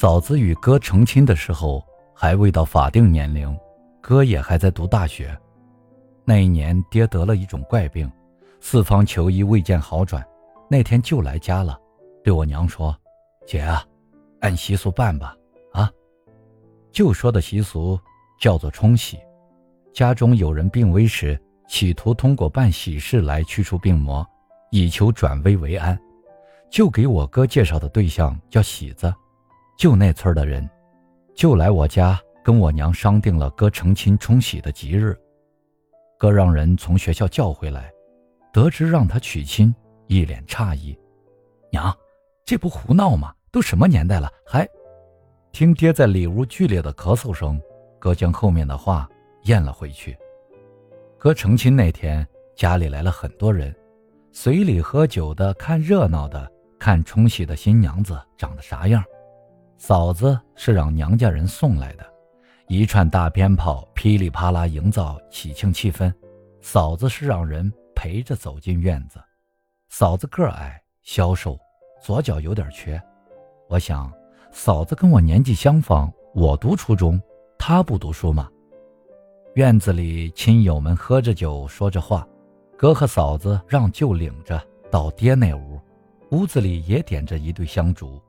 [0.00, 1.84] 嫂子与哥成亲的时候
[2.14, 3.54] 还未到法定年龄，
[4.00, 5.38] 哥也还在读大学。
[6.24, 8.10] 那一年，爹得了一种怪病，
[8.62, 10.26] 四方求医未见好转，
[10.70, 11.78] 那天就来家了，
[12.24, 12.96] 对我娘说
[13.46, 13.84] ：“姐啊，
[14.40, 15.36] 按习俗办吧。”
[15.74, 15.90] 啊，
[16.90, 18.00] 就说的习俗
[18.40, 19.18] 叫做冲喜。
[19.92, 24.26] 家中有人病危时，企图通过办喜事来驱除病魔，
[24.70, 26.00] 以求转危为安。
[26.70, 29.14] 就给我哥介绍的对象叫喜子，
[29.80, 30.68] 就那村的人，
[31.34, 35.18] 就来我家跟我娘商定了哥成亲冲喜的吉日。
[36.18, 37.90] 哥让人从学校叫回来，
[38.52, 39.74] 得知让他娶亲，
[40.06, 40.94] 一脸诧异
[41.72, 41.96] ：“娘，
[42.44, 43.32] 这不胡闹吗？
[43.50, 44.68] 都什么年代了，还……”
[45.50, 47.58] 听爹在里屋剧烈的咳嗽声，
[47.98, 49.08] 哥将后面的话
[49.44, 50.14] 咽了回去。
[51.16, 53.74] 哥成亲那天，家里来了很多人，
[54.30, 56.52] 随礼喝酒的，看热闹的。
[56.78, 59.02] 看冲喜的新娘子长得啥样，
[59.80, 62.04] 嫂子是让娘家人送来的，
[62.68, 66.12] 一串大鞭炮噼里啪啦营造喜庆气氛。
[66.60, 69.18] 嫂子是让人陪着走进院子。
[69.88, 71.58] 嫂子个矮消瘦，
[71.98, 73.00] 左脚有点瘸。
[73.70, 74.12] 我想，
[74.52, 77.18] 嫂子跟我年纪相仿，我读初中，
[77.58, 78.50] 她不读书吗？
[79.54, 82.28] 院子里亲友们喝着酒说着话，
[82.76, 85.80] 哥和嫂子让舅领着到爹那屋。
[86.32, 88.20] 屋子里也点着一对香烛，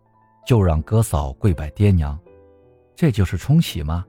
[0.45, 2.19] 就让哥嫂跪拜爹娘，
[2.95, 4.05] 这就是冲喜吗？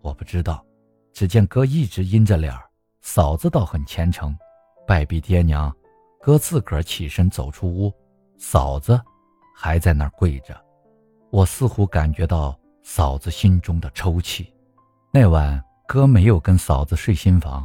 [0.00, 0.64] 我不知道。
[1.12, 2.62] 只见哥一直阴着脸儿，
[3.00, 4.36] 嫂子倒很虔诚，
[4.86, 5.74] 拜毕爹娘，
[6.20, 7.90] 哥自个儿起身走出屋，
[8.36, 9.00] 嫂子
[9.54, 10.54] 还在那儿跪着。
[11.30, 14.52] 我似乎感觉到嫂子心中的抽泣。
[15.10, 17.64] 那晚哥没有跟嫂子睡新房，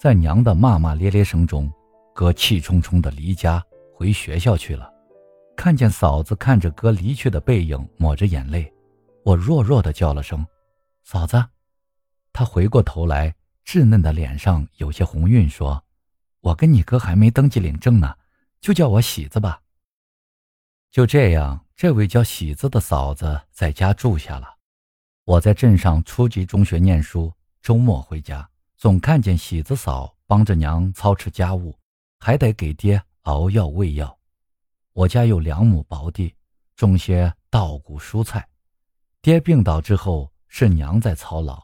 [0.00, 1.70] 在娘的骂骂咧咧声中，
[2.14, 3.62] 哥气冲冲地离家
[3.94, 4.90] 回学校去了。
[5.56, 8.72] 看见嫂子看着哥离去的背影，抹着眼泪，
[9.24, 10.46] 我弱弱的叫了声
[11.02, 11.42] “嫂子”，
[12.32, 15.82] 她回过头来，稚嫩的脸上有些红晕，说
[16.40, 18.14] ：“我跟你哥还没登记领证呢，
[18.60, 19.60] 就叫我喜子吧。”
[20.92, 24.56] 就这样，这位叫喜子的嫂子在家住下了。
[25.24, 31.76] 我在镇上初级中学念书，周末回家，总看见喜子嫂帮着娘操持家务，
[32.20, 34.15] 还得给爹熬药喂药。
[34.96, 36.34] 我家有两亩薄地，
[36.74, 38.48] 种些稻谷蔬菜。
[39.20, 41.62] 爹病倒之后，是娘在操劳，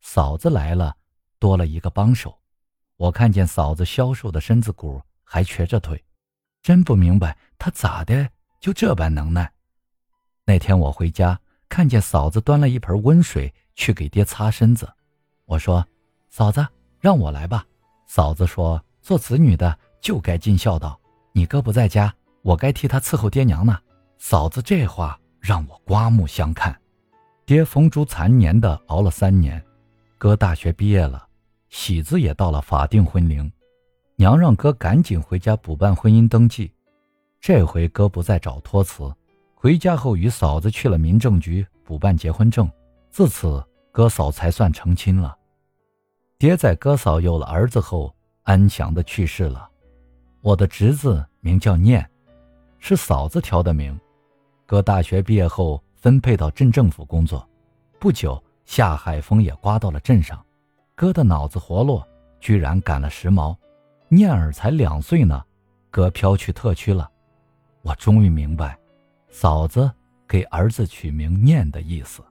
[0.00, 0.96] 嫂子来了，
[1.40, 2.38] 多了一个帮手。
[2.96, 6.00] 我看见嫂子消瘦的身子骨，还瘸着腿，
[6.62, 8.30] 真不明白她咋的
[8.60, 9.52] 就这般能耐。
[10.44, 11.36] 那天我回家，
[11.68, 14.88] 看见嫂子端了一盆温水去给爹擦身子，
[15.46, 15.84] 我说
[16.30, 16.64] ：“嫂子，
[17.00, 17.66] 让我来吧。”
[18.06, 20.96] 嫂子说：“做子女的就该尽孝道，
[21.32, 23.78] 你哥不在家。”我该替他伺候爹娘呢，
[24.18, 26.78] 嫂子这话让我刮目相看。
[27.44, 29.62] 爹风烛残年的熬了三年，
[30.18, 31.26] 哥大学毕业了，
[31.68, 33.50] 喜子也到了法定婚龄，
[34.16, 36.72] 娘让哥赶紧回家补办婚姻登记。
[37.40, 39.12] 这回哥不再找托辞，
[39.54, 42.70] 回家后与嫂子去了民政局补办结婚证。
[43.10, 45.36] 自此，哥嫂才算成亲了。
[46.38, 49.68] 爹在哥嫂有了儿子后安详的去世了。
[50.40, 52.08] 我的侄子名叫念。
[52.78, 53.98] 是嫂子挑的名，
[54.66, 57.46] 哥大学毕业后分配到镇政府工作，
[57.98, 60.44] 不久夏海风也刮到了镇上，
[60.94, 62.06] 哥的脑子活络，
[62.40, 63.56] 居然赶了时髦。
[64.08, 65.44] 念儿才两岁呢，
[65.90, 67.10] 哥飘去特区了。
[67.82, 68.78] 我终于明白，
[69.28, 69.90] 嫂子
[70.26, 72.22] 给儿子取名念的意思。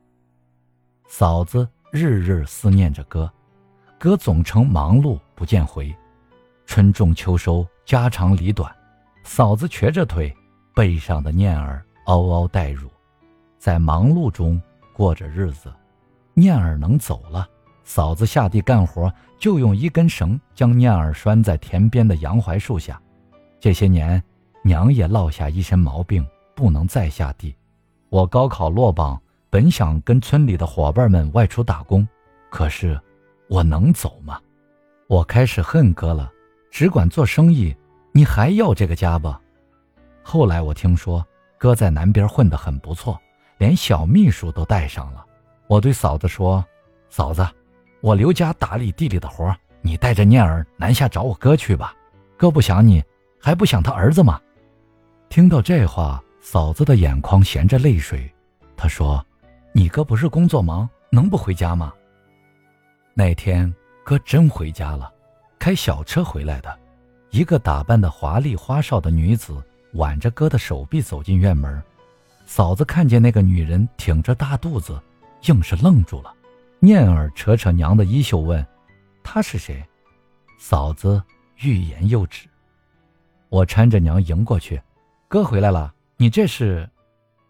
[1.07, 3.31] 嫂子日日思念着哥，
[3.99, 5.95] 哥总称忙碌不见回，
[6.65, 8.76] 春种秋收，家长里短。
[9.27, 10.33] 嫂子瘸着腿，
[10.73, 12.89] 背上的念儿嗷嗷待乳，
[13.59, 14.59] 在忙碌中
[14.93, 15.71] 过着日子。
[16.33, 17.47] 念儿能走了，
[17.83, 22.99] 嫂子下地干活就用一根绳将念儿拴在田边的杨槐树下。
[23.59, 24.23] 这些年，
[24.63, 26.25] 娘也落下一身毛病，
[26.55, 27.53] 不能再下地。
[28.07, 32.07] 我高考落榜，本想跟村里的伙伴们外出打工，
[32.49, 32.99] 可是
[33.49, 34.39] 我能走吗？
[35.07, 36.31] 我开始恨哥了，
[36.71, 37.75] 只管做生意。
[38.17, 39.39] 你还要这个家吧？
[40.23, 41.23] 后来我听说
[41.59, 43.15] 哥在南边混得很不错，
[43.59, 45.23] 连小秘书都带上了。
[45.67, 46.65] 我对嫂子说
[47.11, 47.47] ：“嫂子，
[48.01, 51.93] 我刘家打理地里的活，你带着念儿南下找我哥去吧。
[52.37, 53.03] 哥不想你，
[53.39, 54.41] 还不想他儿子吗？”
[55.29, 58.27] 听到这话，嫂子的眼眶衔着泪水。
[58.75, 59.23] 她说
[59.73, 61.93] ：“你哥不是工作忙，能不回家吗？”
[63.13, 63.71] 那天
[64.03, 65.13] 哥真回家了，
[65.59, 66.79] 开小车回来的。
[67.29, 69.61] 一个打扮的华丽花哨的女子
[69.93, 71.81] 挽着哥的手臂走进院门，
[72.45, 74.99] 嫂子看见那个女人挺着大肚子，
[75.43, 76.33] 硬是愣住了。
[76.79, 78.65] 念儿扯扯娘的衣袖问
[79.23, 79.83] ：“她是谁？”
[80.57, 81.21] 嫂子
[81.57, 82.47] 欲言又止。
[83.49, 84.81] 我搀着娘迎过去
[85.27, 86.89] ：“哥回来了，你这是？”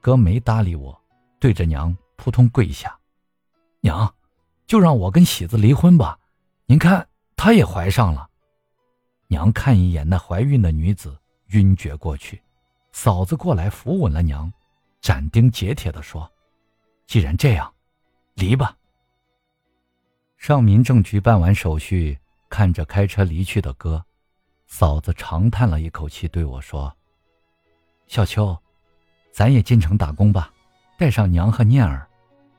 [0.01, 0.97] 哥没搭理我，
[1.39, 2.97] 对着娘扑通跪下
[3.81, 4.13] ：“娘，
[4.65, 6.17] 就让我跟喜子离婚吧。
[6.65, 8.26] 您看，她也怀上了。”
[9.27, 12.41] 娘看一眼那怀孕的女子，晕厥过去。
[12.91, 14.51] 嫂子过来扶稳了娘，
[15.01, 16.31] 斩钉截铁地说
[17.05, 17.71] ：“既然这样，
[18.35, 18.75] 离吧。”
[20.37, 22.17] 上民政局办完手续，
[22.49, 24.03] 看着开车离去的哥，
[24.65, 26.95] 嫂子长叹了一口气，对我说
[28.07, 28.57] ：“小秋，
[29.31, 30.51] 咱也进城打工吧，
[30.97, 32.07] 带上娘和念儿，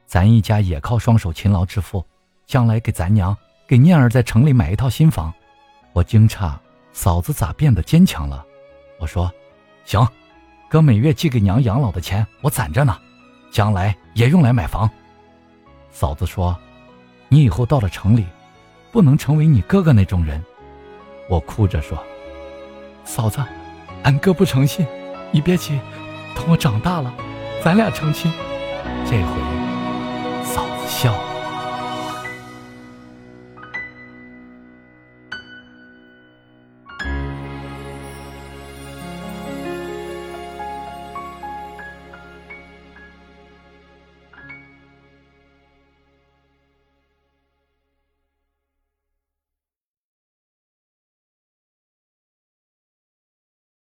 [0.05, 2.05] 咱一家也靠双手勤劳致富，
[2.47, 3.35] 将来给咱娘、
[3.67, 5.33] 给念儿在城里买一套新房。”
[5.93, 6.53] 我惊诧，
[6.93, 8.45] 嫂子咋变得坚强了？
[8.99, 9.33] 我说
[9.85, 10.07] ：“行，
[10.69, 12.97] 哥每月寄给娘养老的钱我攒着呢，
[13.51, 14.89] 将来也用来买房。”
[15.91, 16.57] 嫂子说
[17.29, 18.25] ：“你以后到了城里，
[18.93, 20.43] 不能成为你哥哥那种人。”
[21.29, 21.99] 我哭着说
[23.05, 23.43] ：“嫂子，
[24.03, 24.87] 俺哥不诚信，
[25.31, 25.79] 你别急，
[26.35, 27.13] 等我长大了，
[27.63, 28.33] 咱俩成亲。”
[29.05, 31.38] 这回，嫂子笑了。